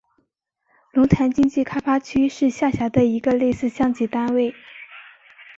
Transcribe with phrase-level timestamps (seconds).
[0.93, 4.55] 龙潭经济开发区是下辖的一个类似乡级单位。